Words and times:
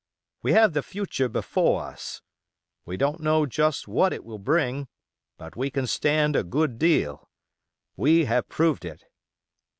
We 0.41 0.53
have 0.53 0.73
the 0.73 0.81
future 0.81 1.29
before 1.29 1.83
us—we 1.85 2.97
don't 2.97 3.19
know 3.19 3.45
just 3.45 3.87
what 3.87 4.13
it 4.13 4.23
will 4.25 4.39
bring, 4.39 4.87
but 5.37 5.55
we 5.55 5.69
can 5.69 5.85
stand 5.85 6.35
a 6.35 6.43
good 6.43 6.79
deal. 6.79 7.29
We 7.95 8.25
have 8.25 8.49
proved 8.49 8.83
it. 8.83 9.03